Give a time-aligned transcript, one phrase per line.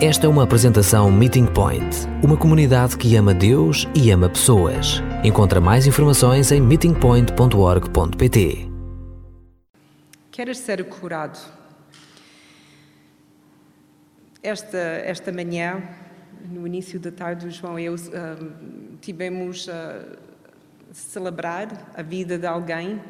[0.00, 5.02] Esta é uma apresentação Meeting Point, uma comunidade que ama Deus e ama pessoas.
[5.24, 8.70] Encontra mais informações em meetingpoint.org.pt.
[10.30, 11.36] Queres ser curado?
[14.40, 15.82] Esta, esta manhã,
[16.48, 17.98] no início da tarde, o João e eu uh,
[19.00, 20.04] tivemos a
[20.92, 23.00] celebrar a vida de alguém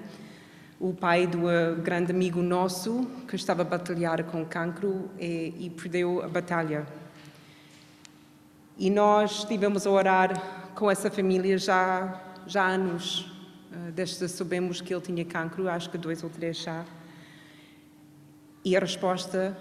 [0.81, 5.71] o pai de um grande amigo nosso que estava a batalhar com cancro e, e
[5.71, 6.87] perdeu a batalha.
[8.77, 13.29] E nós estivemos a orar com essa família já, já há anos,
[13.73, 16.85] eh, desde soubemos que ele tinha cancro, acho que dois ou três já.
[18.65, 19.59] E a resposta,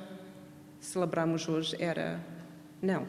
[0.80, 2.24] celebramos hoje, era
[2.80, 3.08] não.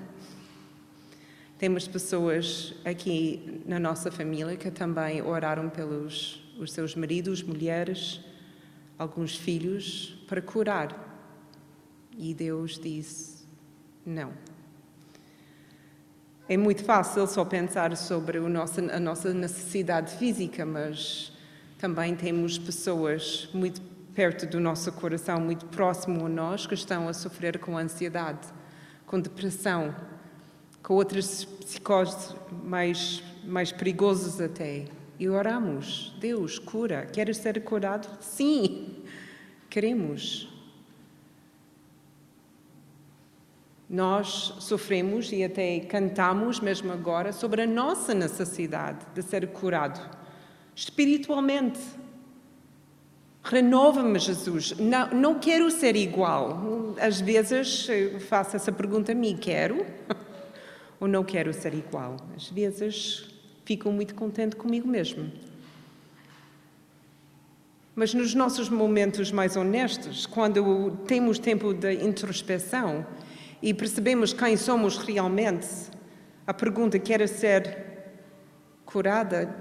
[1.59, 8.21] Temos pessoas aqui na nossa família que também oraram pelos os seus maridos, mulheres,
[8.99, 11.07] alguns filhos, para curar.
[12.17, 13.47] E Deus disse:
[14.05, 14.33] não.
[16.49, 21.33] É muito fácil só pensar sobre nosso, a nossa necessidade física, mas
[21.79, 23.81] também temos pessoas muito
[24.15, 28.49] perto do nosso coração, muito próximo a nós, que estão a sofrer com ansiedade,
[29.07, 29.95] com depressão,
[30.83, 34.87] com outras psicoses mais, mais perigosas até
[35.19, 37.07] e oramos: Deus, cura.
[37.07, 38.09] Queres ser curado?
[38.21, 39.03] Sim,
[39.69, 40.49] queremos.
[43.91, 49.99] Nós sofremos e até cantamos, mesmo agora, sobre a nossa necessidade de ser curado
[50.75, 51.81] espiritualmente.
[53.43, 54.77] Renova-me, Jesus.
[54.79, 56.95] Não, não quero ser igual.
[57.01, 57.89] Às vezes
[58.29, 59.87] faço essa pergunta a mim: quero
[61.01, 62.17] ou não quero ser igual?
[62.37, 63.38] Às vezes
[63.69, 65.31] fico muito contente comigo mesmo.
[67.95, 73.07] Mas nos nossos momentos mais honestos, quando temos tempo de introspeção
[73.61, 75.69] e percebemos quem somos realmente,
[76.47, 77.85] a pergunta quer ser
[78.87, 79.55] curada,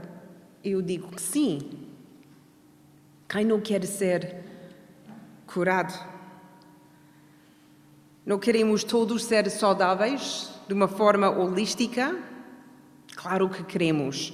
[0.64, 1.60] eu digo que sim.
[3.28, 4.38] Quem não quer ser
[5.46, 5.94] curado?
[8.26, 12.37] Não queremos todos ser saudáveis de uma forma holística?
[13.18, 14.32] Claro que queremos.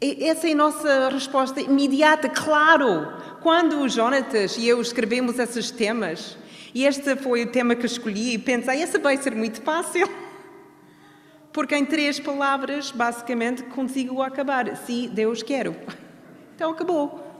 [0.00, 3.12] Essa é a nossa resposta imediata, claro.
[3.40, 6.36] Quando o Jonatas e eu escrevemos esses temas,
[6.74, 10.08] e este foi o tema que escolhi, e pensei, esse vai ser muito fácil.
[11.52, 14.76] Porque em três palavras, basicamente, consigo acabar.
[14.76, 15.68] Se Deus quer.
[16.56, 17.38] Então acabou.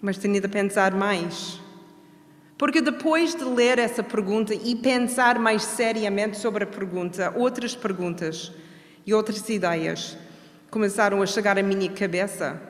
[0.00, 1.60] Mas tenho de pensar mais.
[2.56, 8.52] Porque depois de ler essa pergunta e pensar mais seriamente sobre a pergunta, outras perguntas,
[9.10, 10.16] e outras ideias
[10.70, 12.62] começaram a chegar à minha cabeça.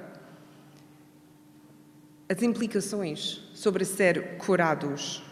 [2.26, 5.22] As implicações sobre ser curados.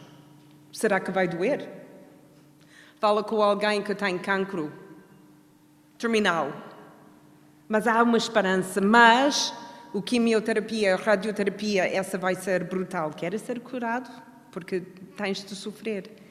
[0.71, 1.67] Será que vai doer?
[3.01, 4.71] Fala com alguém que tem cancro
[5.97, 6.53] terminal.
[7.67, 8.79] Mas há uma esperança.
[8.79, 9.55] Mas
[9.95, 13.13] o quimioterapia, a radioterapia, essa vai ser brutal.
[13.13, 14.11] Queres ser curado?
[14.53, 14.81] Porque
[15.17, 16.28] tens de sofrer.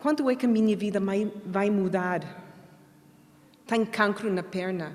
[0.00, 0.98] Quando é que a minha vida
[1.44, 2.22] vai mudar?
[3.66, 4.92] Tenho cancro na perna.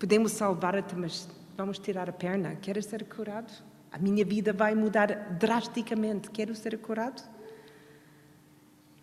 [0.00, 2.56] Podemos salvar-te, mas vamos tirar a perna.
[2.56, 3.52] Queres ser curado?
[3.92, 5.06] A minha vida vai mudar
[5.38, 6.28] drasticamente.
[6.28, 7.22] Quero ser curado?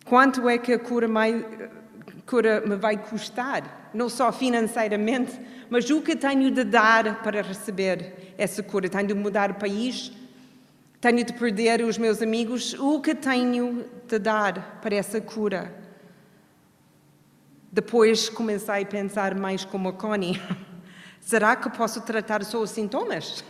[0.04, 1.08] Quanto é que a cura,
[2.26, 3.90] cura me vai custar?
[3.94, 5.40] Não só financeiramente,
[5.70, 8.90] mas o que tenho de dar para receber essa cura?
[8.90, 10.12] Tenho de mudar o país?
[11.00, 12.74] Tenho de perder os meus amigos.
[12.74, 15.72] O que tenho de dar para essa cura?
[17.70, 20.40] Depois comecei a pensar mais como a Connie.
[21.20, 23.44] Será que posso tratar só os sintomas?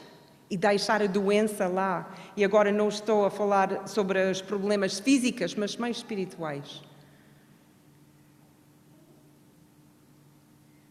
[0.51, 2.15] E deixar a doença lá?
[2.37, 6.83] E agora não estou a falar sobre os problemas físicos, mas mais espirituais.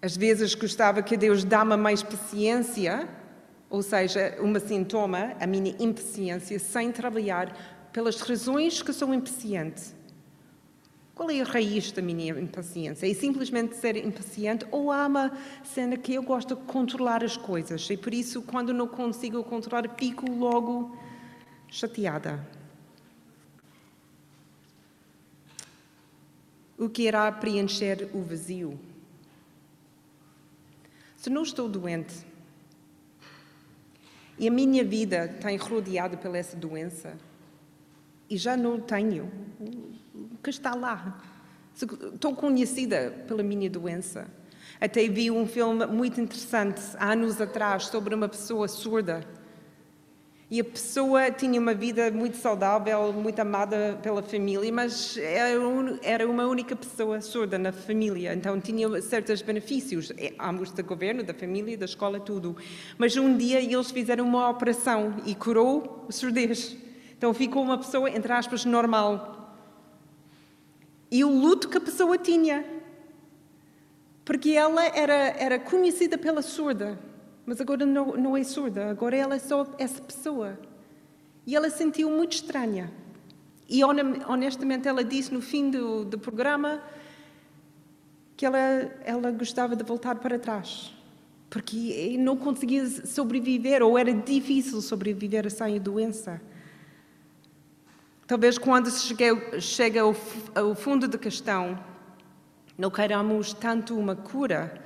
[0.02, 3.08] Às vezes gostava que Deus dá-me mais paciência
[3.70, 7.56] ou seja, uma sintoma, a minha impaciência, sem trabalhar
[7.92, 9.98] pelas razões que sou impaciente.
[11.14, 13.10] Qual é a raiz da minha impaciência?
[13.10, 17.90] É simplesmente ser impaciente ou há uma cena que eu gosto de controlar as coisas
[17.90, 20.96] e por isso, quando não consigo controlar, fico logo
[21.68, 22.48] chateada.
[26.78, 28.80] O que irá preencher o vazio?
[31.16, 32.14] Se não estou doente,
[34.40, 37.18] e a minha vida tem rodeada pela essa doença.
[38.30, 39.32] E já não tenho.
[40.14, 41.20] O que está lá?
[42.14, 44.28] Estou conhecida pela minha doença.
[44.80, 49.26] Até vi um filme muito interessante, anos atrás, sobre uma pessoa surda.
[50.50, 55.18] E a pessoa tinha uma vida muito saudável, muito amada pela família, mas
[56.02, 61.22] era uma única pessoa surda na família, então tinha certos benefícios, é, ambos do governo,
[61.22, 62.56] da família, da escola, tudo.
[62.98, 66.78] Mas um dia eles fizeram uma operação e curou o surdez.
[67.18, 69.54] Então ficou uma pessoa, entre aspas, normal.
[71.12, 72.66] E o luto que a pessoa tinha,
[74.24, 76.98] porque ela era, era conhecida pela surda.
[77.48, 80.60] Mas agora não, não é surda, agora ela é só essa pessoa.
[81.46, 82.92] E ela sentiu muito estranha.
[83.70, 86.84] E honestamente ela disse no fim do, do programa
[88.36, 88.58] que ela,
[89.06, 90.94] ela gostava de voltar para trás.
[91.50, 96.42] Porque não conseguia sobreviver, ou era difícil sobreviver a sem doença.
[98.28, 100.14] Talvez quando se chega, chega ao,
[100.54, 101.80] ao fundo da questão,
[102.78, 104.86] não queiramos tanto uma cura,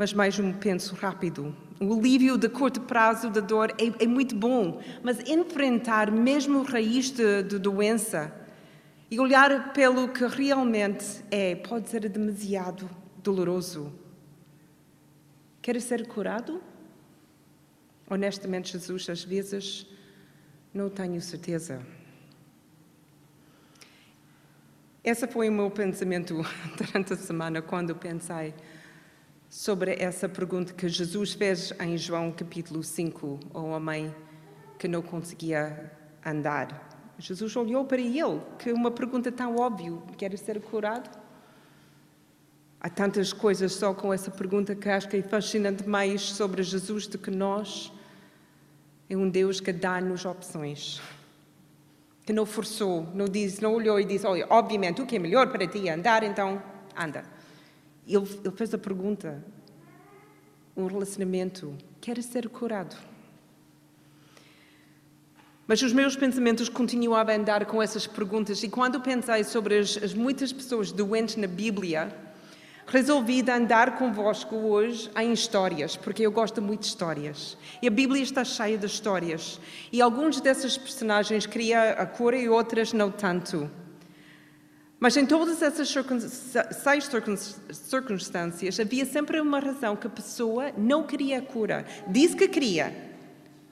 [0.00, 1.54] mas mais um penso rápido.
[1.78, 6.62] O alívio de curto prazo da dor é, é muito bom, mas enfrentar mesmo o
[6.62, 8.34] raiz de, de doença
[9.10, 12.88] e olhar pelo que realmente é pode ser demasiado
[13.22, 13.92] doloroso.
[15.60, 16.62] Queres ser curado?
[18.08, 19.86] Honestamente, Jesus, às vezes
[20.72, 21.84] não tenho certeza.
[25.04, 26.40] Esse foi o meu pensamento
[26.78, 28.54] durante a semana quando pensei
[29.50, 34.14] sobre essa pergunta que Jesus fez em João capítulo 5 ao homem
[34.78, 35.90] que não conseguia
[36.24, 36.88] andar.
[37.18, 41.10] Jesus olhou para ele, que uma pergunta tão óbvia, quer ser curado?
[42.80, 47.08] Há tantas coisas só com essa pergunta que acho que é fascinante mais sobre Jesus
[47.08, 47.92] do que nós.
[49.08, 51.02] É um Deus que dá-nos opções.
[52.24, 55.48] Que não forçou, não, diz, não olhou e disse, olha, obviamente o que é melhor
[55.50, 56.62] para ti é andar, então
[56.96, 57.39] anda.
[58.14, 59.44] Ele, ele fez a pergunta:
[60.76, 62.96] um relacionamento quer ser curado?
[65.66, 69.96] Mas os meus pensamentos continuavam a andar com essas perguntas, e quando pensei sobre as,
[70.02, 72.12] as muitas pessoas doentes na Bíblia,
[72.90, 77.56] resolvi andar convosco hoje em histórias, porque eu gosto muito de histórias.
[77.80, 79.60] E a Bíblia está cheia de histórias.
[79.92, 83.70] E alguns desses personagens queria a cura e outras não tanto.
[85.00, 87.10] Mas em todas essas seis
[87.72, 91.86] circunstâncias havia sempre uma razão que a pessoa não queria a cura.
[92.06, 92.94] Disse que queria,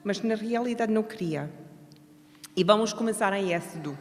[0.03, 1.47] mas na realidade não queria.
[2.55, 3.95] E vamos começar em Êxodo.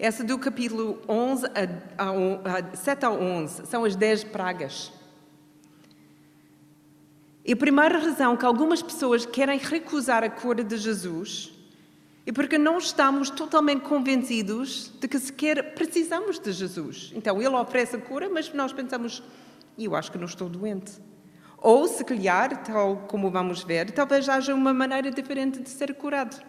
[0.00, 4.92] Êxodo capítulo 11 a, a, a 7 a 11 são as 10 pragas.
[7.44, 11.51] E a primeira razão que algumas pessoas querem recusar a cura de Jesus
[12.24, 17.12] e porque não estamos totalmente convencidos de que sequer precisamos de Jesus.
[17.14, 19.22] Então, Ele oferece a cura, mas nós pensamos,
[19.76, 20.92] eu acho que não estou doente.
[21.58, 26.42] Ou, se calhar, tal como vamos ver, talvez haja uma maneira diferente de ser curado.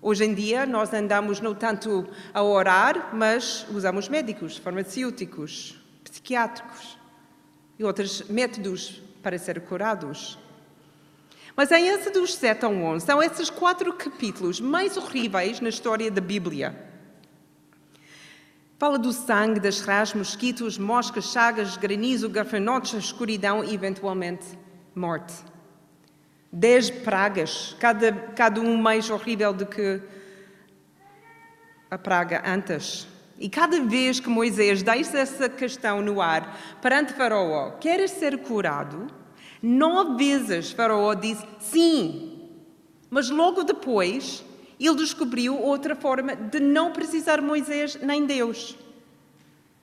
[0.00, 6.96] Hoje em dia, nós andamos não tanto a orar, mas usamos médicos, farmacêuticos, psiquiátricos
[7.78, 10.38] e outros métodos para ser curados.
[11.58, 16.08] Mas em esse dos 7 a 11 são esses quatro capítulos mais horríveis na história
[16.08, 16.72] da Bíblia.
[18.78, 24.46] Fala do sangue, das rás, mosquitos, moscas, chagas, granizo, gafanhotos, escuridão e, eventualmente,
[24.94, 25.34] morte.
[26.52, 30.00] Dez pragas, cada, cada um mais horrível do que
[31.90, 33.08] a praga antes.
[33.36, 39.17] E cada vez que Moisés deixa essa questão no ar perante Faraó, queres ser curado?
[39.62, 42.48] Nove vezes Faraó disse sim,
[43.10, 44.44] mas logo depois
[44.78, 48.76] ele descobriu outra forma de não precisar Moisés nem Deus.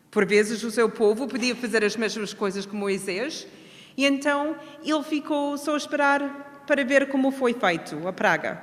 [0.09, 3.45] Por vezes o seu povo podia fazer as mesmas coisas que Moisés,
[3.97, 8.61] e então ele ficou só a esperar para ver como foi feito a praga.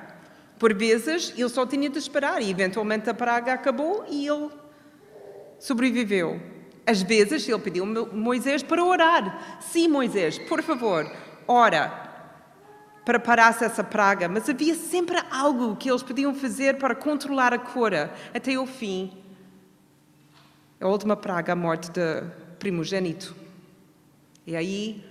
[0.58, 4.48] Por vezes ele só tinha de esperar e eventualmente a praga acabou e ele
[5.58, 6.40] sobreviveu.
[6.86, 9.60] Às vezes ele pediu Moisés para orar.
[9.60, 11.10] Sim, Moisés, por favor,
[11.46, 12.02] ora
[13.04, 14.28] para parar essa praga.
[14.28, 19.12] Mas havia sempre algo que eles podiam fazer para controlar a cura até o fim.
[20.80, 23.34] A última praga, a morte do primogênito.
[24.46, 25.04] E aí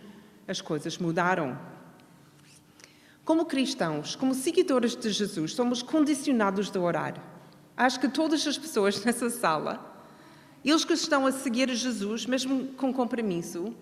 [0.47, 1.57] as coisas mudaram.
[3.23, 7.13] Como cristãos, como seguidores de Jesus, somos condicionados a orar.
[7.77, 9.90] Acho que todas as pessoas nessa sala
[10.69, 13.73] eles que estão a seguir Jesus, mesmo com compromisso,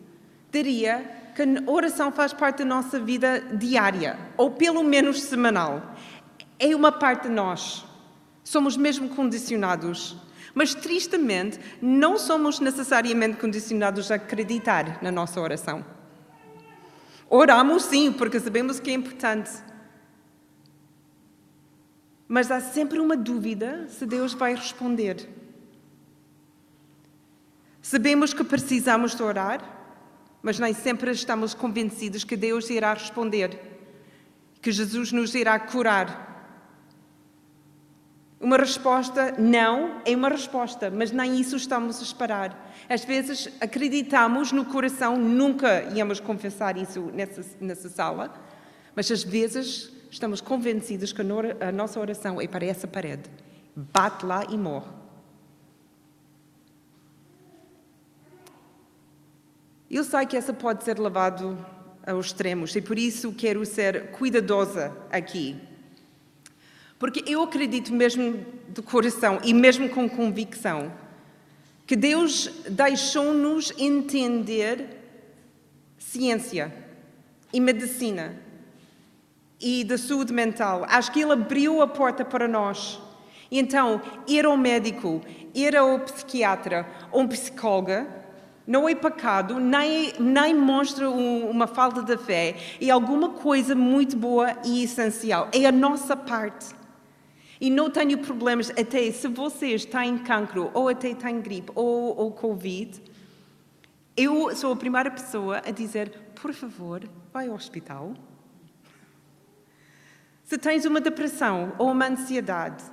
[0.52, 5.96] diria que a oração faz parte da nossa vida diária, ou pelo menos semanal.
[6.58, 7.86] É uma parte de nós.
[8.44, 10.16] Somos mesmo condicionados.
[10.54, 15.86] Mas, tristemente, não somos necessariamente condicionados a acreditar na nossa oração.
[17.30, 19.52] Oramos sim, porque sabemos que é importante.
[22.28, 25.30] Mas há sempre uma dúvida se Deus vai responder.
[27.90, 29.64] Sabemos que precisamos de orar,
[30.44, 33.60] mas nem sempre estamos convencidos que Deus irá responder,
[34.62, 36.28] que Jesus nos irá curar.
[38.40, 42.72] Uma resposta não é uma resposta, mas nem isso estamos a esperar.
[42.88, 48.32] Às vezes acreditamos no coração, nunca íamos confessar isso nessa, nessa sala,
[48.96, 53.24] mas às vezes estamos convencidos que a nossa oração é para essa parede.
[53.76, 54.99] Bate lá e morre.
[59.90, 61.58] Eu sei que essa pode ser levado
[62.06, 65.56] aos extremos e por isso quero ser cuidadosa aqui.
[67.00, 70.94] Porque eu acredito mesmo de coração e mesmo com convicção
[71.88, 74.86] que Deus deixou-nos entender
[75.98, 76.72] ciência
[77.52, 78.36] e medicina
[79.60, 80.86] e da saúde mental.
[80.88, 83.02] Acho que Ele abriu a porta para nós.
[83.52, 85.20] Então, ir ao médico,
[85.56, 88.19] ir ao psiquiatra ou um psicólogo
[88.70, 92.56] não é pecado, nem, nem mostra um, uma falta de fé.
[92.80, 95.50] É alguma coisa muito boa e essencial.
[95.52, 96.68] É a nossa parte.
[97.60, 102.32] E não tenho problemas, até se vocês têm cancro, ou até têm gripe, ou, ou
[102.32, 103.02] Covid,
[104.16, 107.02] eu sou a primeira pessoa a dizer, por favor,
[107.34, 108.14] vai ao hospital.
[110.44, 112.84] Se tens uma depressão ou uma ansiedade,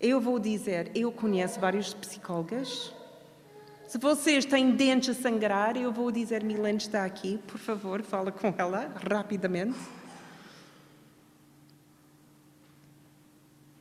[0.00, 2.97] eu vou dizer, eu conheço vários psicólogos,
[3.88, 8.30] se vocês têm dentes a sangrar, eu vou dizer: Milene está aqui, por favor, fala
[8.30, 9.78] com ela rapidamente.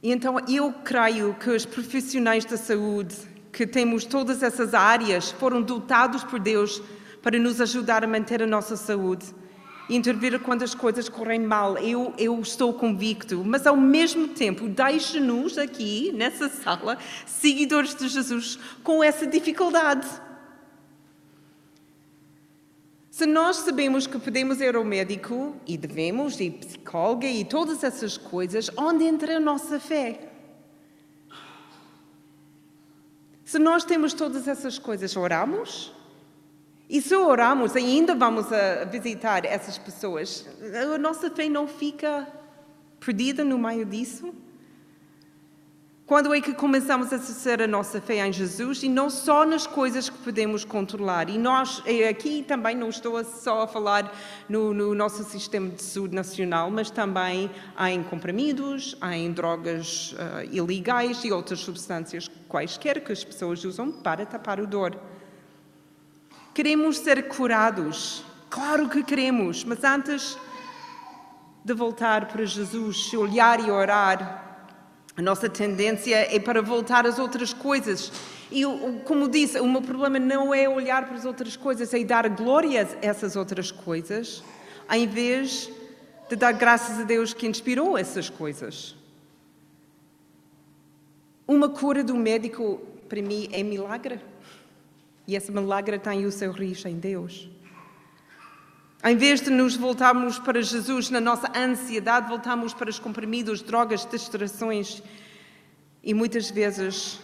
[0.02, 3.18] E então eu creio que os profissionais da saúde,
[3.52, 6.82] que temos todas essas áreas, foram dotados por Deus
[7.22, 9.26] para nos ajudar a manter a nossa saúde
[9.89, 11.77] intervir quando as coisas correm mal.
[11.77, 18.60] Eu, eu estou convicto, mas ao mesmo tempo, deixe-nos aqui, nessa sala, seguidores de Jesus,
[18.84, 20.08] com essa dificuldade.
[23.10, 28.15] Se nós sabemos que podemos ir ao médico e devemos, e psicóloga e todas essas
[28.15, 30.29] coisas, onde entra a nossa fé?
[33.44, 35.97] Se nós temos todas essas coisas, oramos?
[36.89, 40.48] E se oramos, ainda vamos a visitar essas pessoas,
[40.94, 42.25] a nossa fé não fica
[43.00, 44.34] perdida no meio disso?
[46.06, 49.67] Quando é que começamos a exercer a nossa fé em Jesus e não só nas
[49.67, 51.29] coisas que podemos controlar?
[51.29, 54.17] E nós, aqui também não estou só a falar
[54.48, 57.51] no, no nosso sistema de saúde nacional, mas também
[57.89, 64.25] em comprimidos, em drogas uh, ilegais e outras substâncias quaisquer que as pessoas usam para
[64.25, 64.98] tapar o dor.
[66.58, 68.24] Queremos ser curados.
[68.50, 70.36] Claro que queremos, mas antes
[71.64, 74.74] de voltar para Jesus, olhar e orar,
[75.16, 78.12] a nossa tendência é para voltar às outras coisas.
[78.52, 78.64] E,
[79.06, 82.82] como disse, o meu problema não é olhar para as outras coisas, é dar glória
[82.82, 84.44] a essas outras coisas,
[84.92, 85.70] em vez
[86.28, 88.96] de dar graças a Deus que inspirou essas coisas.
[91.48, 94.20] Uma cura do médico, para mim, é milagre.
[95.28, 97.50] E esse milagre tem o seu riso em Deus.
[99.04, 104.06] Em vez de nos voltarmos para Jesus na nossa ansiedade, voltamos para os comprimidos, drogas,
[104.06, 105.04] distrações
[106.02, 107.20] e muitas vezes,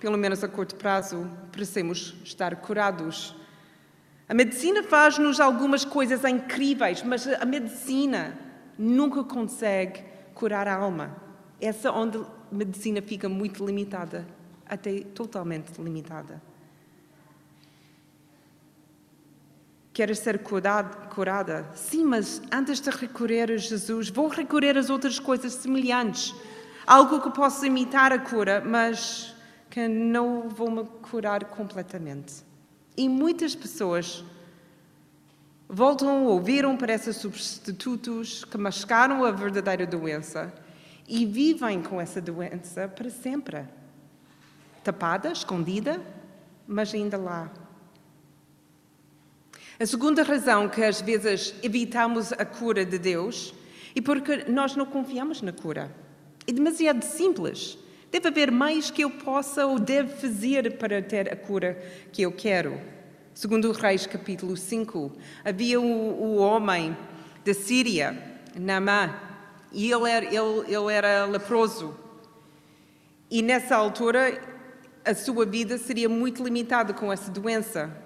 [0.00, 3.36] pelo menos a curto prazo, parecemos estar curados.
[4.28, 8.36] A medicina faz-nos algumas coisas incríveis, mas a medicina
[8.78, 10.02] nunca consegue
[10.34, 11.14] curar a alma.
[11.60, 14.26] Essa onde a medicina fica muito limitada,
[14.66, 16.42] até totalmente limitada.
[19.94, 21.64] Queres ser curada?
[21.76, 26.34] Sim, mas antes de recorrer a Jesus, vou recorrer às outras coisas semelhantes.
[26.84, 29.32] Algo que possa imitar a cura, mas
[29.70, 32.42] que não vou me curar completamente.
[32.96, 34.24] E muitas pessoas
[35.68, 40.52] voltam ou viram para esses substitutos que mascaram a verdadeira doença
[41.06, 43.64] e vivem com essa doença para sempre.
[44.82, 46.00] Tapada, escondida,
[46.66, 47.48] mas ainda lá.
[49.78, 53.52] A segunda razão que às vezes evitamos a cura de Deus
[53.94, 55.92] é porque nós não confiamos na cura.
[56.46, 57.76] É demasiado simples.
[58.12, 62.30] Deve haver mais que eu possa ou deve fazer para ter a cura que eu
[62.30, 62.80] quero.
[63.34, 65.10] Segundo Reis capítulo 5,
[65.44, 66.96] havia o, o homem
[67.44, 68.16] da Síria,
[68.56, 69.12] Naamã,
[69.72, 71.98] e ele era, ele, ele era leproso.
[73.28, 74.40] E nessa altura
[75.04, 78.03] a sua vida seria muito limitada com essa doença.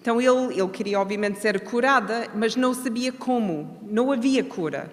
[0.00, 4.90] Então ele, ele queria, obviamente, ser curada, mas não sabia como, não havia cura.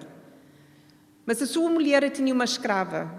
[1.24, 3.10] Mas a sua mulher tinha uma escrava.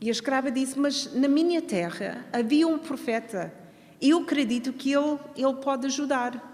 [0.00, 3.52] E a escrava disse: Mas na minha terra havia um profeta.
[4.00, 6.44] Eu acredito que ele, ele pode ajudar.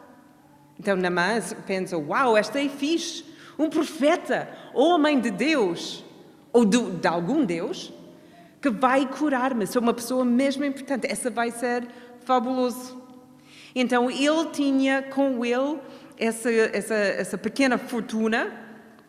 [0.78, 3.24] Então Namã pensa: Uau, esta é fixe.
[3.56, 6.04] Um profeta, homem de Deus,
[6.52, 7.92] ou de, de algum Deus,
[8.60, 9.64] que vai curar-me.
[9.66, 11.06] Sou uma pessoa mesmo importante.
[11.06, 11.86] Essa vai ser
[12.24, 13.03] fabuloso.
[13.74, 15.78] Então ele tinha com ele
[16.16, 18.52] essa, essa, essa pequena fortuna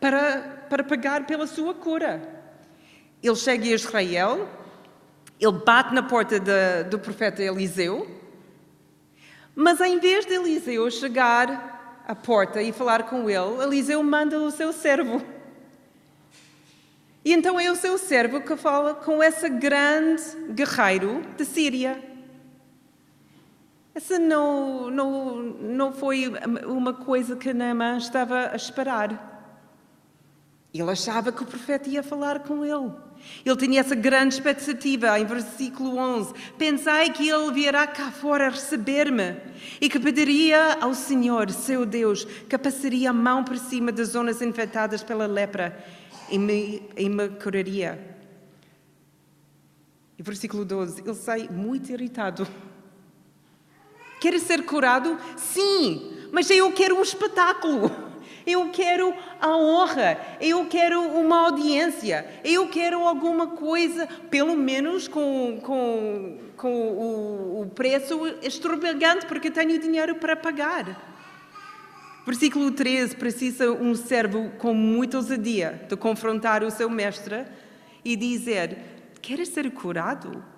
[0.00, 2.20] para, para pagar pela sua cura.
[3.22, 4.48] Ele chega a Israel,
[5.40, 8.06] ele bate na porta de, do profeta Eliseu,
[9.54, 14.50] mas em vez de Eliseu chegar à porta e falar com ele, Eliseu manda o
[14.50, 15.22] seu servo.
[17.24, 22.15] E então é o seu servo que fala com esse grande guerreiro de Síria.
[23.96, 26.30] Essa não, não, não foi
[26.66, 29.32] uma coisa que Naamã estava a esperar.
[30.74, 32.92] Ele achava que o profeta ia falar com ele.
[33.42, 36.34] Ele tinha essa grande expectativa, em versículo 11.
[36.58, 39.38] Pensei que ele virá cá fora receber-me
[39.80, 44.42] e que pediria ao Senhor, seu Deus, que passaria a mão por cima das zonas
[44.42, 45.82] infectadas pela lepra
[46.30, 48.14] e me, e me curaria.
[50.18, 51.00] E versículo 12.
[51.00, 52.46] Ele sai muito irritado.
[54.26, 55.16] Queres ser curado?
[55.36, 57.88] Sim, mas eu quero um espetáculo.
[58.44, 65.60] Eu quero a honra, eu quero uma audiência, eu quero alguma coisa, pelo menos com,
[65.62, 71.00] com, com o, o preço extravagante, porque tenho dinheiro para pagar.
[72.26, 77.44] Versículo 13: precisa um servo com muita ousadia de confrontar o seu mestre
[78.04, 78.76] e dizer:
[79.22, 80.55] Queres ser curado?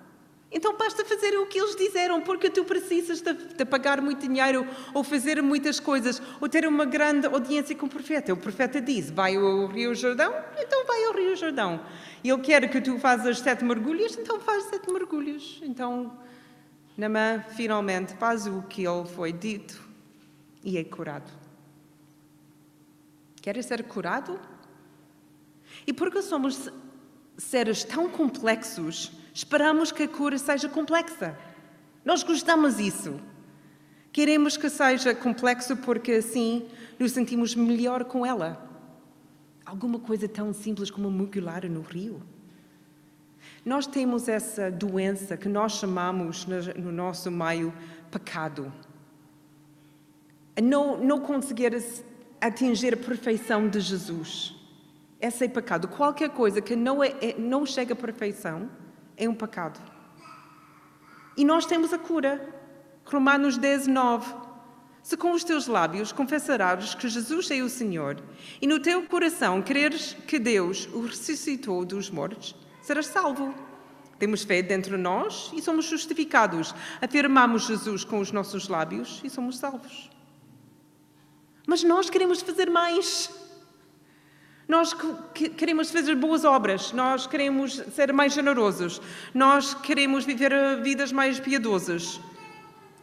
[0.51, 4.67] Então basta fazer o que eles disseram, porque tu precisas de, de, pagar muito dinheiro,
[4.93, 8.33] ou fazer muitas coisas, ou ter uma grande audiência com o profeta.
[8.33, 11.85] O profeta diz: vai ao Rio Jordão, então vai ao Rio Jordão.
[12.23, 15.59] Ele quer que tu faças sete mergulhos, então faz sete mergulhos.
[15.61, 16.17] Então,
[16.97, 19.79] Namã finalmente faz o que ele foi dito
[20.63, 21.31] e é curado.
[23.41, 24.39] Queres ser curado?
[25.87, 26.69] E porque somos
[27.37, 31.33] seres tão complexos, Esperamos que a cura seja complexa.
[32.03, 33.21] Nós gostamos disso.
[34.11, 36.67] Queremos que seja complexa porque assim
[36.99, 38.61] nos sentimos melhor com ela.
[39.65, 42.21] Alguma coisa tão simples como mergulhar no rio.
[43.63, 47.73] Nós temos essa doença que nós chamamos no nosso meio
[48.11, 48.69] pecado.
[50.61, 51.81] Não, não conseguir
[52.41, 54.53] atingir a perfeição de Jesus.
[55.21, 55.87] Esse é pecado.
[55.87, 58.69] Qualquer coisa que não, é, é não chega à perfeição
[59.19, 59.79] é um pecado.
[61.37, 62.55] E nós temos a cura.
[63.05, 64.33] Romanos 10, 9.
[65.03, 68.21] Se com os teus lábios confessarás que Jesus é o Senhor
[68.61, 73.53] e no teu coração creres que Deus o ressuscitou dos mortos, serás salvo.
[74.19, 76.75] Temos fé dentro de nós e somos justificados.
[77.01, 80.09] Afirmamos Jesus com os nossos lábios e somos salvos.
[81.65, 83.29] Mas nós queremos fazer mais.
[84.69, 84.95] Nós
[85.33, 89.01] queremos fazer boas obras, nós queremos ser mais generosos,
[89.33, 90.53] nós queremos viver
[90.83, 92.21] vidas mais piedosas.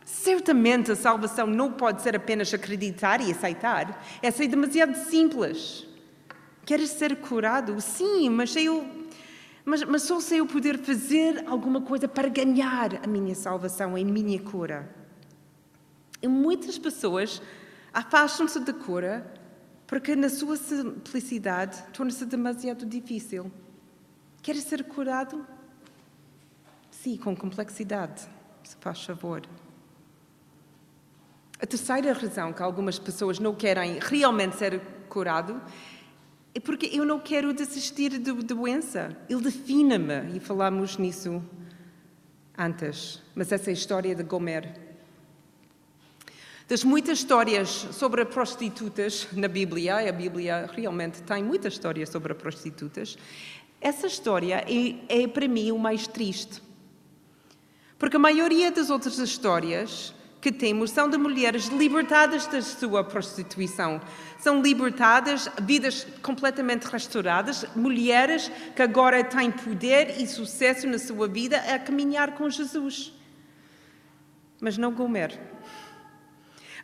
[0.05, 4.00] Certamente a salvação não pode ser apenas acreditar e aceitar.
[4.22, 5.85] Essa é demasiado simples.
[6.64, 7.81] Queres ser curado?
[7.81, 8.87] Sim, mas eu
[9.64, 14.05] mas, mas, só sei eu poder fazer alguma coisa para ganhar a minha salvação, a
[14.05, 14.88] minha cura.
[16.22, 17.42] E muitas pessoas
[17.92, 19.26] afastam-se da cura
[19.87, 23.51] porque na sua simplicidade torna-se demasiado difícil.
[24.42, 25.46] Queres ser curado?
[26.90, 28.22] Sim, com complexidade,
[28.64, 29.42] se faz favor.
[31.61, 35.61] A terceira razão que algumas pessoas não querem realmente ser curado
[36.55, 39.16] é porque eu não quero desistir de doença.
[39.29, 41.42] Ele define-me, e falamos nisso
[42.57, 43.22] antes.
[43.35, 44.86] Mas essa é história de Gomer.
[46.68, 53.16] Das muitas histórias sobre prostitutas na Bíblia, a Bíblia realmente tem muitas histórias sobre prostitutas,
[53.81, 56.61] essa história é, é para mim o mais triste.
[57.96, 64.00] Porque a maioria das outras histórias que temos são de mulheres libertadas da sua prostituição.
[64.38, 71.59] São libertadas, vidas completamente restauradas, mulheres que agora têm poder e sucesso na sua vida
[71.59, 73.12] a caminhar com Jesus.
[74.61, 75.38] Mas não Gomer.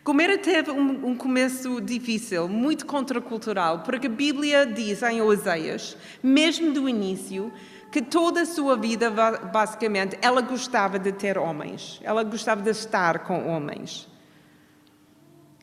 [0.05, 6.73] Gomer teve um, um, começo difícil, muito contracultural, porque a Bíblia diz em Oséias, mesmo
[6.73, 7.53] do início,
[7.93, 9.09] que toda a sua vida,
[9.53, 14.09] basicamente, ela gostava de ter homens, ela gostava de estar com homens.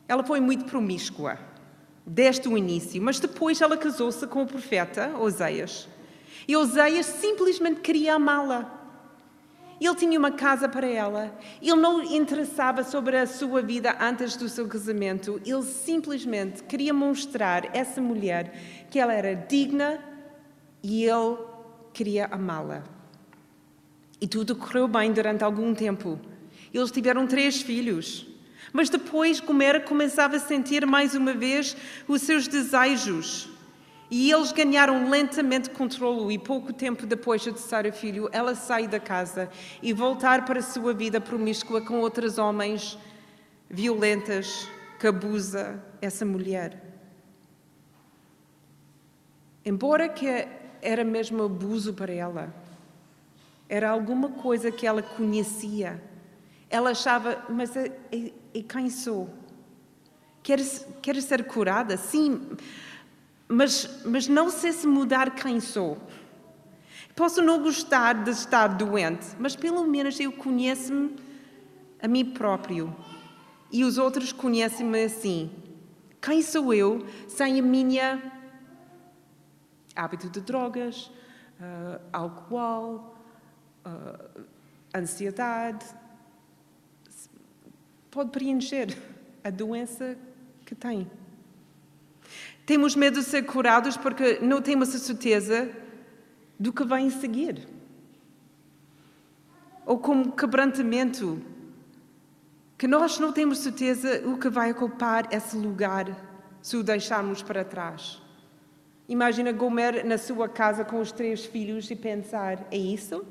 [0.08, 1.38] Ela foi muito promíscua.
[2.06, 5.86] desde o início, mas depois ela casou-se com o profeta Oseias.
[6.48, 8.79] E Oseias simplesmente queria amá-la.
[9.80, 11.34] Ele tinha uma casa para ela.
[11.62, 15.40] Ele não interessava sobre a sua vida antes do seu casamento.
[15.44, 19.98] Ele simplesmente queria mostrar essa mulher que ela era digna
[20.82, 21.38] e ele
[21.94, 22.84] queria amá-la.
[24.20, 26.20] E tudo correu bem durante algum tempo.
[26.74, 28.26] Eles tiveram três filhos.
[28.72, 31.74] Mas depois Gomer começava a sentir mais uma vez
[32.06, 33.48] os seus desejos.
[34.10, 38.98] E eles ganharam lentamente controle e pouco tempo depois do terceiro filho, ela sai da
[38.98, 39.48] casa
[39.80, 42.98] e voltar para a sua vida promíscua com outros homens
[43.68, 44.68] violentas
[44.98, 46.82] que abusa essa mulher.
[49.64, 50.26] Embora que
[50.82, 52.52] era mesmo abuso para ela,
[53.68, 56.02] era alguma coisa que ela conhecia.
[56.68, 59.30] Ela achava, mas e, e quem sou?
[60.42, 61.96] Quero ser curada?
[61.96, 62.56] Sim,
[63.50, 65.98] mas, mas não sei se mudar quem sou.
[67.16, 71.16] Posso não gostar de estar doente, mas pelo menos eu conheço-me
[72.00, 72.94] a mim próprio.
[73.72, 75.50] E os outros conhecem-me assim.
[76.22, 78.22] Quem sou eu sem a minha
[79.96, 81.10] hábito de drogas,
[81.58, 83.16] uh, álcool,
[83.84, 84.40] uh,
[84.94, 85.84] ansiedade?
[88.12, 88.96] Pode preencher
[89.42, 90.16] a doença
[90.64, 91.10] que tem.
[92.70, 95.68] Temos medo de ser curados porque não temos a certeza
[96.56, 97.66] do que vai seguir.
[99.84, 101.42] Ou como quebrantamento,
[102.78, 106.16] que nós não temos certeza o que vai ocupar esse lugar
[106.62, 108.22] se o deixarmos para trás.
[109.08, 113.26] Imagina Gomer na sua casa com os três filhos e pensar: é isso?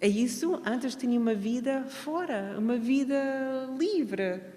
[0.00, 0.62] É isso?
[0.64, 4.54] Antes tinha uma vida fora, uma vida livre.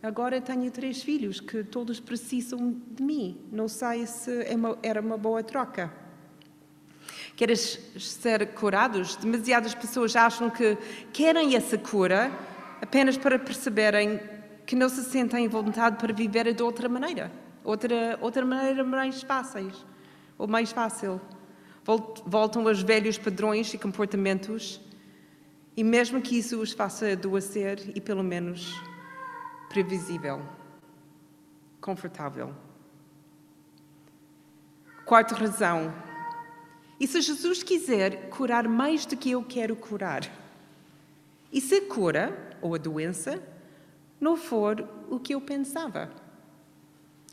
[0.00, 3.36] Agora tenho três filhos que todos precisam de mim.
[3.50, 5.92] Não sei se é era uma boa troca.
[7.34, 9.16] Queres ser curados?
[9.16, 10.78] Demasiadas pessoas acham que
[11.12, 12.30] querem essa cura
[12.80, 14.20] apenas para perceberem
[14.64, 17.32] que não se sentem em vontade para viver de outra maneira.
[17.64, 19.72] Outra, outra maneira mais fácil.
[20.38, 21.20] Ou mais fácil.
[22.24, 24.80] Voltam aos velhos padrões e comportamentos
[25.76, 28.74] e mesmo que isso os faça adoecer e pelo menos
[29.68, 30.42] previsível,
[31.80, 32.54] confortável.
[35.04, 35.92] Quarta razão.
[37.00, 40.22] E se Jesus quiser curar mais do que eu quero curar?
[41.52, 43.42] E se a cura ou a doença
[44.20, 46.10] não for o que eu pensava?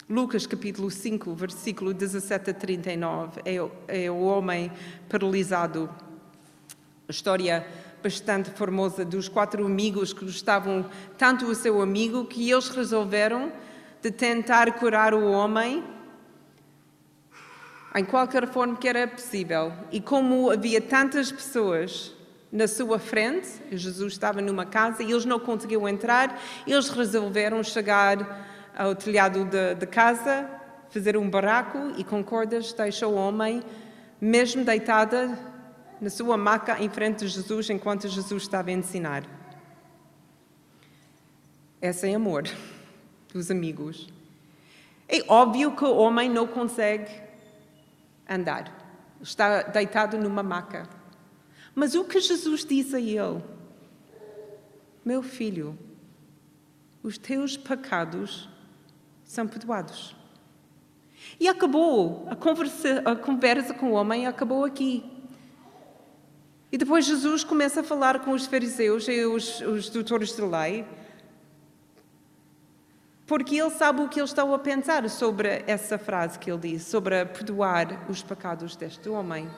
[0.07, 4.71] Lucas capítulo 5, versículo 17 a 39, é, é o homem
[5.09, 5.89] paralisado.
[7.07, 7.67] A história
[8.05, 10.85] bastante formosa dos quatro amigos que gostavam
[11.17, 13.51] tanto do seu amigo que eles resolveram
[13.99, 15.83] de tentar curar o homem
[17.95, 19.73] em qualquer forma que era possível.
[19.91, 22.13] E como havia tantas pessoas
[22.51, 28.45] na sua frente, Jesus estava numa casa e eles não conseguiam entrar, eles resolveram chegar
[28.77, 30.47] ao telhado da casa,
[30.91, 33.63] fazer um barraco e com cordas deixou o homem,
[34.21, 35.54] mesmo deitada,
[35.99, 39.23] na sua maca em frente de Jesus enquanto Jesus estava a ensinar.
[41.81, 42.43] É sem amor
[43.33, 44.07] dos amigos.
[45.07, 47.11] É óbvio que o homem não consegue
[48.27, 48.73] andar.
[49.21, 50.89] Está deitado numa maca.
[51.73, 53.43] Mas o que Jesus disse a ele?
[55.03, 55.77] Meu filho,
[57.03, 58.49] os teus pecados
[59.23, 60.15] são perdoados.
[61.39, 62.25] E acabou.
[62.29, 65.03] A conversa, a conversa com o homem acabou aqui.
[66.75, 70.85] E depois Jesus começa a falar com os fariseus e os, os doutores de lei,
[73.25, 76.89] porque ele sabe o que eles estão a pensar sobre essa frase que ele disse,
[76.91, 79.49] sobre perdoar os pecados deste homem.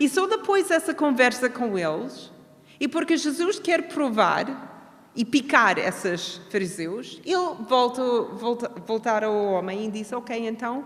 [0.00, 2.32] E só depois dessa conversa com eles,
[2.80, 9.86] e porque Jesus quer provar e picar esses fariseus, ele volta, volta voltar ao homem
[9.86, 10.84] e disse: Ok, então,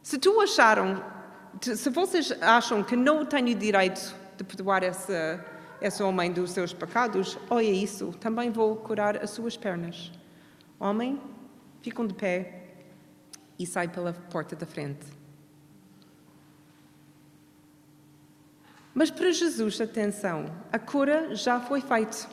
[0.00, 1.02] se tu acharam,
[1.60, 5.44] se vocês acham que não tenho direito de perdoar essa,
[5.80, 10.12] essa homem dos seus pecados, olha isso, também vou curar as suas pernas.
[10.78, 11.20] Homem,
[11.82, 12.68] ficam de pé
[13.58, 15.04] e sai pela porta da frente.
[18.94, 22.28] Mas para Jesus, atenção, a cura já foi feita.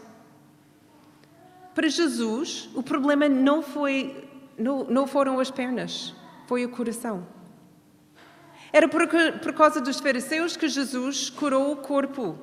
[1.74, 6.16] Para Jesus, o problema não, foi, não, não foram as pernas,
[6.48, 7.35] foi o coração.
[8.76, 9.08] Era por,
[9.42, 12.38] por causa dos fariseus que Jesus curou o corpo.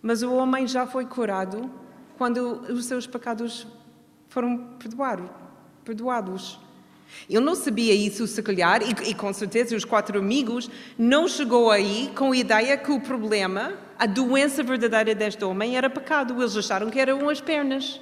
[0.00, 1.70] Mas o homem já foi curado
[2.16, 3.66] quando os seus pecados
[4.30, 4.78] foram
[5.84, 6.58] perdoados.
[7.28, 11.70] Eu não sabia isso, se calhar, e, e, com certeza os quatro amigos não chegou
[11.70, 16.40] aí com a ideia que o problema, a doença verdadeira deste homem era pecado.
[16.40, 18.00] Eles acharam que eram as pernas.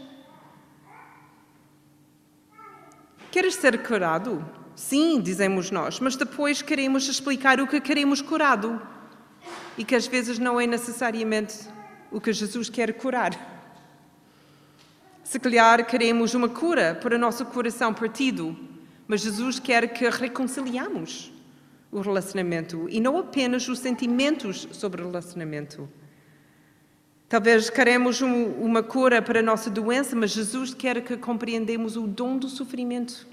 [3.33, 4.64] Queres ser curado?
[4.75, 8.81] Sim, dizemos nós, mas depois queremos explicar o que queremos curado
[9.79, 11.69] e que às vezes não é necessariamente
[12.11, 13.53] o que Jesus quer curar.
[15.23, 18.57] Se calhar queremos uma cura para o nosso coração partido,
[19.07, 21.33] mas Jesus quer que reconciliamos
[21.91, 25.89] o relacionamento e não apenas os sentimentos sobre o relacionamento.
[27.29, 32.07] Talvez queremos um, uma cura para a nossa doença, mas Jesus quer que compreendemos o
[32.07, 33.27] dom do sofrimento.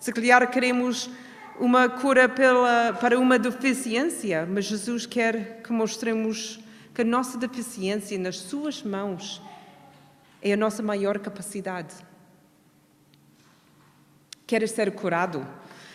[0.00, 1.10] Se calhar queremos
[1.58, 6.60] uma cura pela, para uma deficiência, mas Jesus quer que mostremos
[6.94, 9.42] que a nossa deficiência nas Suas mãos
[10.40, 11.94] é a nossa maior capacidade.
[14.46, 15.44] Queres ser curado?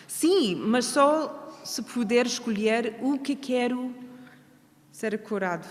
[0.06, 3.94] Sim, mas só se puder escolher o que quero
[4.92, 5.66] ser curado.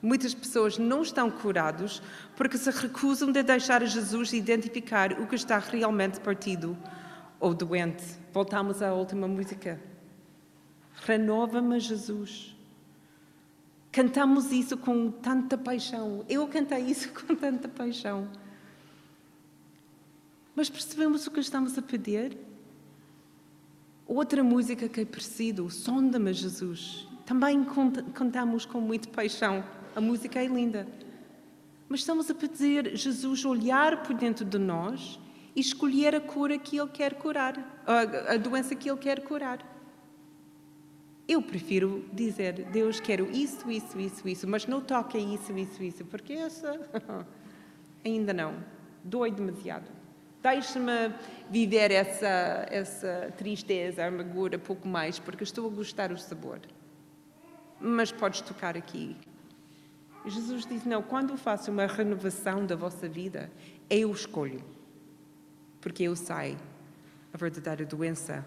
[0.00, 2.00] Muitas pessoas não estão curados
[2.36, 6.78] porque se recusam de deixar Jesus identificar o que está realmente partido
[7.44, 8.02] ou doente.
[8.32, 9.78] Voltamos à última música.
[11.04, 12.56] Renova-me, Jesus.
[13.92, 16.24] Cantamos isso com tanta paixão.
[16.26, 18.30] Eu cantei isso com tanta paixão.
[20.56, 22.34] Mas percebemos o que estamos a pedir?
[24.06, 27.06] Outra música que é parecida, Sonda-me, Jesus.
[27.26, 27.62] Também
[28.14, 29.62] cantamos com muita paixão.
[29.94, 30.88] A música é linda.
[31.90, 35.20] Mas estamos a pedir Jesus olhar por dentro de nós
[35.54, 39.58] e escolher a cura que Ele quer curar, a, doença que Ele quer curar.
[41.26, 46.04] Eu prefiro dizer, Deus, quero isso, isso, isso, isso, mas não toque isso, isso, isso,
[46.04, 46.78] porque essa
[48.04, 48.54] ainda não.
[49.02, 49.90] Dói demasiado.
[50.42, 51.14] Deixe-me
[51.50, 56.60] viver essa, essa tristeza, amargura pouco mais, porque estou a gostar do sabor.
[57.80, 59.16] Mas podes tocar aqui.
[60.26, 63.50] Jesus diz: Não, quando faço uma renovação da vossa vida,
[63.88, 64.62] eu escolho.
[65.84, 66.56] Porque eu sei
[67.30, 68.42] a verdadeira doença.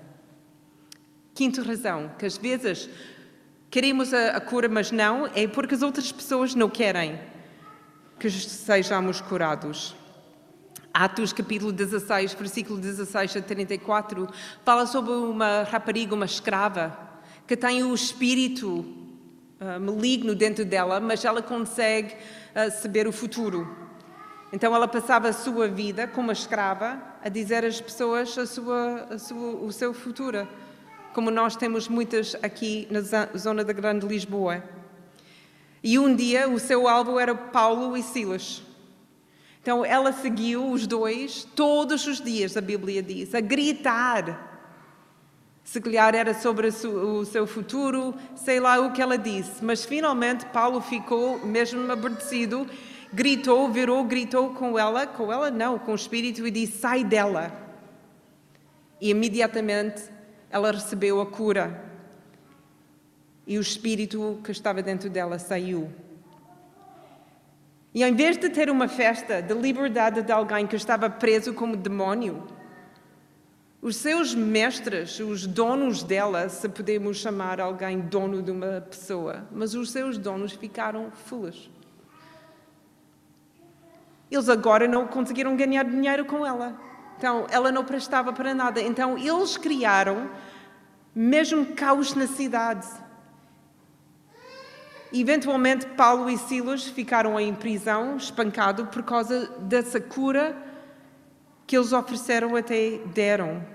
[1.36, 2.90] Quinta razão, que às vezes
[3.70, 7.22] queremos a, a cura, mas não, é porque as outras pessoas não querem
[8.20, 9.96] que sejamos curados.
[10.92, 14.28] Atos capítulo 16, versículo 16 a 34,
[14.66, 16.98] fala sobre uma rapariga, uma escrava,
[17.46, 18.80] que tem o espírito
[19.62, 23.78] uh, maligno dentro dela, mas ela consegue uh, saber o futuro.
[24.52, 29.20] Então ela passava a sua vida como escrava a dizer às pessoas a sua, a
[29.20, 30.48] sua, o seu futuro,
[31.14, 33.02] como nós temos muitas aqui na
[33.38, 34.64] zona da Grande Lisboa.
[35.84, 38.62] E um dia o seu alvo era Paulo e Silas.
[39.62, 44.46] Então ela seguiu os dois todos os dias, a Bíblia diz, a gritar.
[45.64, 50.46] Se calhar era sobre o seu futuro, sei lá o que ela disse, mas finalmente
[50.46, 52.66] Paulo ficou mesmo aborrecido,
[53.14, 57.52] gritou, virou, gritou com ela, com ela não, com o Espírito e disse: sai dela.
[59.00, 60.04] E imediatamente
[60.50, 61.86] ela recebeu a cura.
[63.46, 65.90] E o Espírito que estava dentro dela saiu.
[67.94, 71.76] E em vez de ter uma festa de liberdade de alguém que estava preso como
[71.76, 72.46] demónio,
[73.82, 79.74] os seus mestres, os donos dela, se podemos chamar alguém dono de uma pessoa, mas
[79.74, 81.72] os seus donos ficaram foolish.
[84.30, 86.80] Eles agora não conseguiram ganhar dinheiro com ela.
[87.18, 88.82] Então, ela não prestava para nada.
[88.82, 90.30] Então, eles criaram
[91.16, 92.88] mesmo caos na cidade.
[95.12, 100.56] Eventualmente, Paulo e Silas ficaram em prisão, espancado, por causa dessa cura
[101.66, 103.66] que eles ofereceram até deram.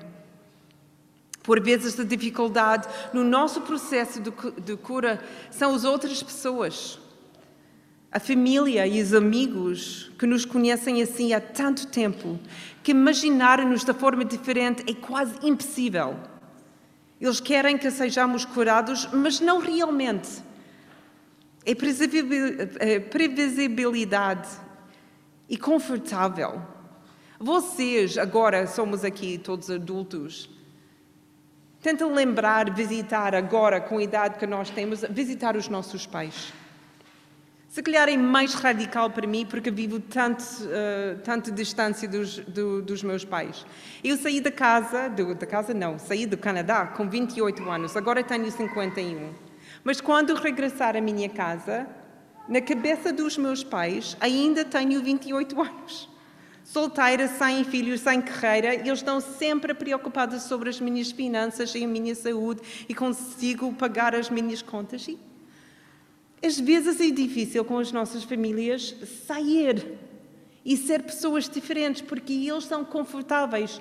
[1.42, 7.00] Por vezes, a dificuldade no nosso processo de cura são as outras pessoas,
[8.12, 12.38] a família e os amigos que nos conhecem assim há tanto tempo,
[12.82, 16.16] que imaginar-nos da forma diferente é quase impossível.
[17.18, 20.42] Eles querem que sejamos curados, mas não realmente.
[21.64, 21.72] É,
[22.80, 24.48] é previsibilidade
[25.48, 26.60] e confortável.
[27.40, 30.50] Vocês, agora somos aqui todos adultos,
[31.80, 36.52] tentam lembrar, visitar agora, com a idade que nós temos, visitar os nossos pais.
[37.72, 42.82] Se calhar é mais radical para mim porque vivo tanto, uh, tanto distância dos, do,
[42.82, 43.64] dos meus pais.
[44.04, 48.22] Eu saí da casa, do, da casa não, saí do Canadá com 28 anos, agora
[48.22, 49.32] tenho 51.
[49.82, 51.86] Mas quando regressar à minha casa,
[52.46, 56.10] na cabeça dos meus pais, ainda tenho 28 anos.
[56.62, 61.88] solteira, sem filhos, sem carreira, eles estão sempre preocupados sobre as minhas finanças e a
[61.88, 65.08] minha saúde e consigo pagar as minhas contas.
[65.08, 65.31] E
[66.42, 68.94] às vezes é difícil com as nossas famílias
[69.26, 69.98] sair
[70.64, 73.80] e ser pessoas diferentes, porque eles são confortáveis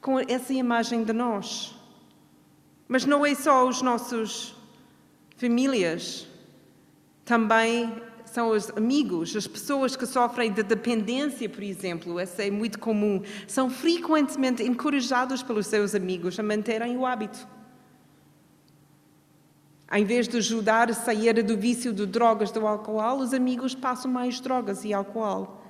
[0.00, 1.74] com essa imagem de nós.
[2.88, 4.54] Mas não é só os nossos
[5.36, 6.26] famílias,
[7.24, 7.92] também
[8.24, 13.22] são os amigos, as pessoas que sofrem de dependência, por exemplo, essa é muito comum,
[13.46, 17.46] são frequentemente encorajados pelos seus amigos a manterem o hábito.
[19.94, 24.10] Em vez de ajudar a sair do vício de drogas do álcool, os amigos passam
[24.10, 25.60] mais drogas e álcool.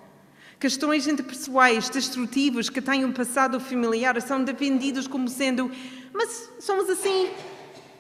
[0.61, 5.68] Questões interpessoais destrutivas que têm um passado familiar são defendidos como sendo,
[6.12, 7.30] mas somos assim,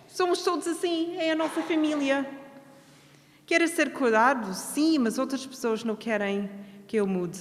[0.06, 2.24] somos todos assim, é a nossa família.
[3.44, 4.54] Quero ser curado?
[4.54, 6.48] Sim, mas outras pessoas não querem
[6.86, 7.40] que eu mude.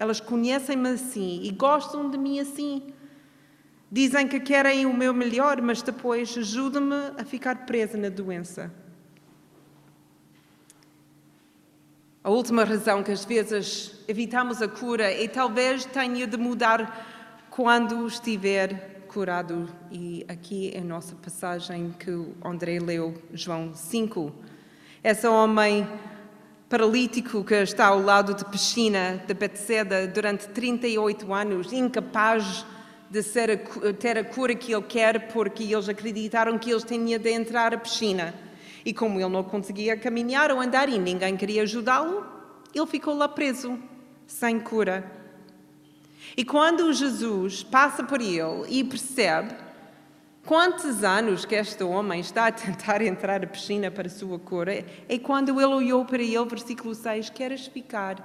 [0.00, 2.92] Elas conhecem-me assim e gostam de mim assim.
[3.92, 8.72] Dizem que querem o meu melhor, mas depois ajudam-me a ficar presa na doença.
[12.22, 18.06] A última razão que às vezes evitamos a cura é talvez tenha de mudar quando
[18.06, 19.68] estiver curado.
[19.90, 24.32] E aqui é a nossa passagem que o André leu, João 5.
[25.02, 25.88] Esse homem
[26.68, 32.79] paralítico que está ao lado de piscina de Bethesda durante 38 anos, incapaz de
[33.22, 33.58] ser,
[33.98, 37.78] ter a cura que ele quer, porque eles acreditaram que ele tinha de entrar à
[37.78, 38.34] piscina.
[38.84, 42.24] E como ele não conseguia caminhar ou andar e ninguém queria ajudá-lo,
[42.74, 43.78] ele ficou lá preso,
[44.26, 45.04] sem cura.
[46.36, 49.54] E quando Jesus passa por ele e percebe
[50.44, 54.84] Quantos anos que este homem está a tentar entrar na piscina para a sua cura?
[55.08, 58.16] É quando ele olhou para ele, versículo 6, queres ficar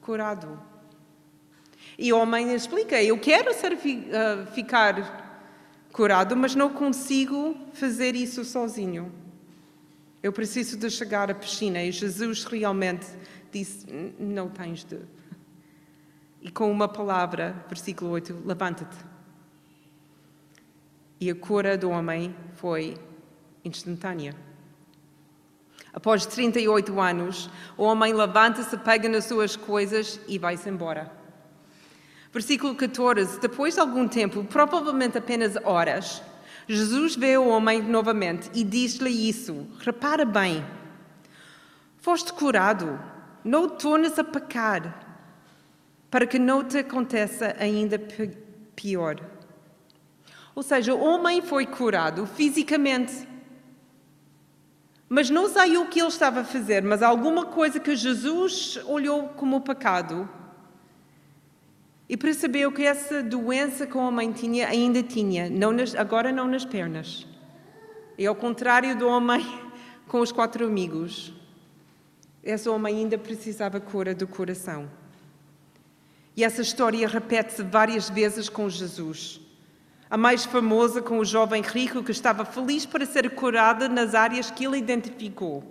[0.00, 0.60] curado?
[1.98, 5.44] E o homem explica, eu quero ser, uh, ficar
[5.92, 9.12] curado, mas não consigo fazer isso sozinho.
[10.22, 11.82] Eu preciso de chegar à piscina.
[11.82, 13.06] E Jesus realmente
[13.50, 13.86] disse,
[14.18, 14.98] não tens de.
[16.42, 19.16] E com uma palavra, versículo 8, levanta-te
[21.20, 22.96] e a cura do homem foi
[23.64, 24.34] instantânea.
[25.92, 31.10] Após 38 anos, o homem levanta-se, pega nas suas coisas e vai-se embora.
[32.36, 36.22] Versículo 14: Depois de algum tempo, provavelmente apenas horas,
[36.68, 40.62] Jesus vê o homem novamente e diz-lhe isso: Repara bem,
[41.96, 43.00] foste curado,
[43.42, 45.16] não tornes a pecar,
[46.10, 47.98] para que não te aconteça ainda
[48.76, 49.18] pior.
[50.54, 53.26] Ou seja, o homem foi curado fisicamente.
[55.08, 59.30] Mas não saiu o que ele estava a fazer, mas alguma coisa que Jesus olhou
[59.30, 60.28] como pecado
[62.08, 66.46] e percebeu que essa doença que o homem tinha ainda tinha, não nas, agora não
[66.46, 67.26] nas pernas.
[68.16, 69.44] E ao contrário do homem
[70.06, 71.34] com os quatro amigos,
[72.42, 74.88] esse homem ainda precisava cura do coração.
[76.36, 79.40] E essa história repete-se várias vezes com Jesus.
[80.08, 84.48] A mais famosa com o jovem rico que estava feliz para ser curada nas áreas
[84.48, 85.64] que ele identificou,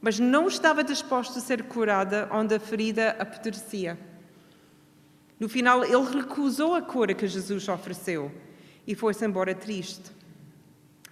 [0.00, 3.96] mas não estava disposto a ser curada onde a ferida apodrecia.
[5.38, 8.32] No final, ele recusou a cura que Jesus ofereceu
[8.86, 10.10] e foi-se embora triste.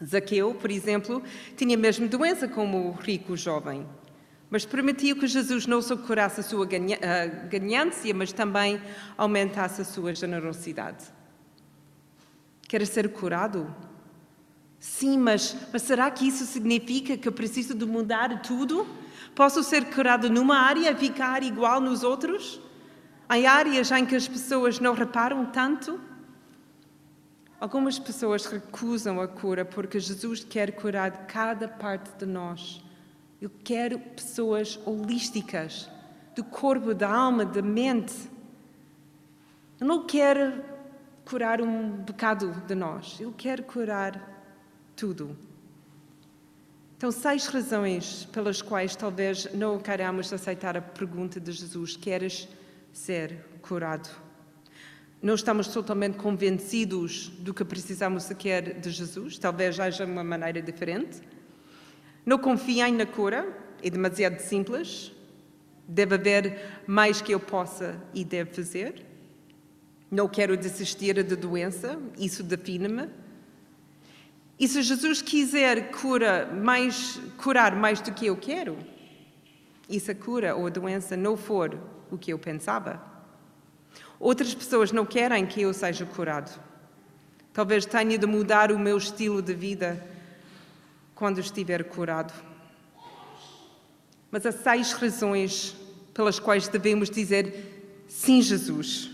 [0.05, 1.23] Zaqueu, por exemplo,
[1.57, 3.87] tinha a mesma doença como o rico jovem,
[4.51, 8.81] mas permitiu que Jesus não só curasse a sua ganância, mas também
[9.17, 11.05] aumentasse a sua generosidade.
[12.69, 13.75] Quer ser curado?
[14.79, 18.87] Sim, mas, mas será que isso significa que preciso de mudar tudo?
[19.35, 22.61] Posso ser curado numa área e ficar igual nos outros?
[23.29, 26.01] Há áreas em que as pessoas não reparam tanto?
[27.59, 32.85] Algumas pessoas recusam a cura porque Jesus quer curar cada parte de nós.
[33.41, 35.91] Eu quero pessoas holísticas,
[36.37, 38.15] do corpo, da alma, da mente.
[39.81, 40.63] Eu não quero
[41.25, 44.37] curar um bocado de nós, Ele quer curar
[44.95, 45.37] tudo.
[46.97, 52.49] Então, seis razões pelas quais talvez não queramos aceitar a pergunta de Jesus: Queres
[52.97, 54.09] ser curado?
[55.21, 61.21] Não estamos totalmente convencidos do que precisamos sequer de Jesus, talvez haja uma maneira diferente.
[62.25, 63.47] Não confiem na cura,
[63.83, 65.13] é demasiado simples.
[65.87, 69.05] Deve haver mais que eu possa e deve fazer.
[70.11, 73.09] Não quero desistir da doença, isso define-me.
[74.59, 78.77] E se Jesus quiser cura mais, curar mais do que eu quero,
[79.89, 81.79] e se a cura ou a doença não for
[82.11, 83.17] o que eu pensava,
[84.19, 86.59] Outras pessoas não querem que eu seja curado.
[87.53, 90.05] Talvez tenha de mudar o meu estilo de vida
[91.15, 92.33] quando estiver curado.
[94.31, 95.77] Mas há seis razões
[96.13, 99.11] pelas quais devemos dizer sim, Jesus.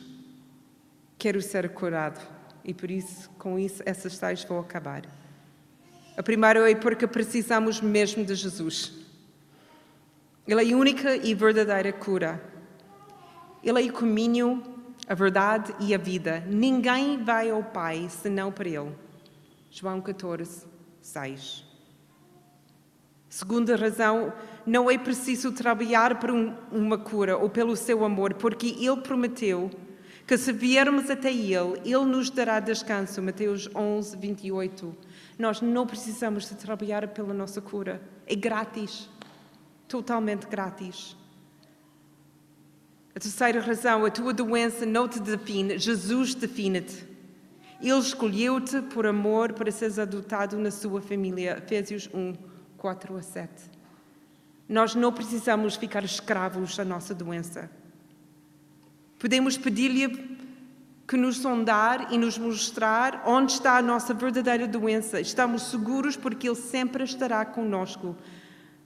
[1.18, 2.20] Quero ser curado.
[2.64, 5.03] E por isso, com isso, essas seis vou acabar.
[6.16, 9.02] A primeira é porque precisamos mesmo de Jesus.
[10.47, 12.43] Ele é a única e verdadeira cura.
[13.62, 14.62] Ele é o caminho,
[15.07, 16.43] a verdade e a vida.
[16.49, 18.93] Ninguém vai ao Pai senão para Ele.
[19.70, 20.66] João 14,
[21.01, 21.64] 6.
[23.28, 24.32] Segunda razão,
[24.66, 29.70] não é preciso trabalhar por um, uma cura ou pelo seu amor, porque Ele prometeu
[30.26, 33.22] que se viermos até Ele, Ele nos dará descanso.
[33.22, 34.97] Mateus 11, 28.
[35.38, 38.03] Nós não precisamos de trabalhar pela nossa cura.
[38.26, 39.09] É grátis.
[39.93, 41.14] Totalmente grátis.
[43.14, 47.07] A terceira razão, a tua doença não te define, Jesus define-te.
[47.78, 51.62] Ele escolheu-te por amor para seres adotado na sua família.
[51.62, 52.32] Efésios 1,
[52.78, 53.51] 4 a 7.
[54.66, 57.70] Nós não precisamos ficar escravos da nossa doença.
[59.18, 60.38] Podemos pedir-lhe
[61.07, 65.20] que nos sondar e nos mostrar onde está a nossa verdadeira doença.
[65.20, 68.16] Estamos seguros porque Ele sempre estará conosco.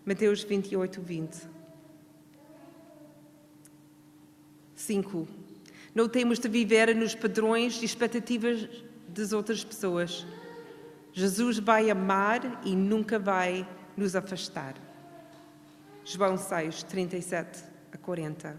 [0.06, 1.48] Mateus 28, 20.
[4.76, 5.28] 5.
[5.92, 8.68] Não temos de viver nos padrões e expectativas
[9.08, 10.24] das outras pessoas.
[11.12, 14.76] Jesus vai amar e nunca vai nos afastar.
[16.04, 18.56] João 6, 37 a 40.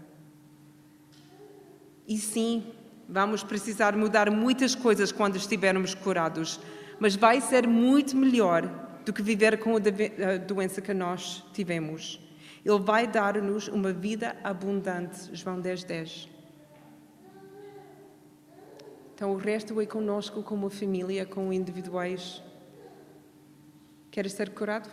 [2.06, 2.74] E sim,
[3.08, 6.60] vamos precisar mudar muitas coisas quando estivermos curados,
[7.00, 12.20] mas vai ser muito melhor do que viver com a doença que nós tivemos.
[12.62, 15.34] Ele vai dar-nos uma vida abundante.
[15.34, 16.28] João 10, 10.
[19.14, 22.42] Então, o resto é conosco como família, como individuais.
[24.10, 24.90] Queres ser curado?